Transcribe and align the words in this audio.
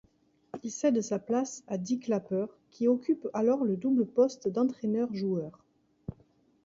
Il 0.63 0.71
cède 0.71 0.99
sa 1.03 1.19
place 1.19 1.63
à 1.67 1.77
Dit 1.77 1.99
Clapper 1.99 2.47
qui 2.71 2.87
occupe 2.87 3.27
alors 3.35 3.63
le 3.63 3.77
double 3.77 4.07
poste 4.07 4.47
d'entraîneur-joueur. 4.47 5.63